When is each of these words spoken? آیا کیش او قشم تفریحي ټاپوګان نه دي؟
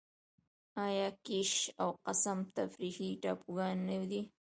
آیا 0.85 1.07
کیش 1.25 1.51
او 1.81 1.89
قشم 2.05 2.39
تفریحي 2.57 3.09
ټاپوګان 3.21 3.75
نه 3.89 3.95
دي؟ 4.09 4.21